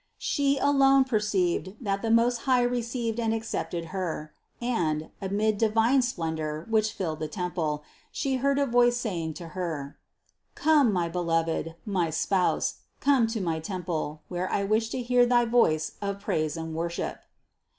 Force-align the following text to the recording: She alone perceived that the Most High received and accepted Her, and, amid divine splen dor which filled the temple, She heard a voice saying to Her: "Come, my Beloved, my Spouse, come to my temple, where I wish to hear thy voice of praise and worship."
She 0.17 0.57
alone 0.57 1.03
perceived 1.03 1.75
that 1.79 2.01
the 2.01 2.09
Most 2.09 2.37
High 2.49 2.63
received 2.63 3.19
and 3.19 3.35
accepted 3.35 3.89
Her, 3.93 4.33
and, 4.59 5.11
amid 5.21 5.59
divine 5.59 6.01
splen 6.01 6.37
dor 6.37 6.65
which 6.71 6.91
filled 6.93 7.19
the 7.19 7.27
temple, 7.27 7.83
She 8.11 8.37
heard 8.37 8.57
a 8.57 8.65
voice 8.65 8.97
saying 8.97 9.35
to 9.35 9.49
Her: 9.49 9.99
"Come, 10.55 10.91
my 10.91 11.07
Beloved, 11.07 11.75
my 11.85 12.09
Spouse, 12.09 12.77
come 12.99 13.27
to 13.27 13.41
my 13.41 13.59
temple, 13.59 14.23
where 14.27 14.49
I 14.51 14.63
wish 14.63 14.89
to 14.89 15.01
hear 15.03 15.23
thy 15.27 15.45
voice 15.45 15.91
of 16.01 16.19
praise 16.19 16.57
and 16.57 16.73
worship." 16.73 17.21